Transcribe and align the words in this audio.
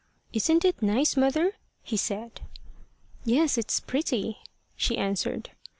"Isn't 0.33 0.65
it 0.65 0.81
nice, 0.81 1.15
mother?" 1.15 1.57
he 1.83 1.95
said. 1.95 2.41
"Yes, 3.23 3.55
it's 3.55 3.79
pretty," 3.79 4.39
she 4.75 4.97
answered. 4.97 5.51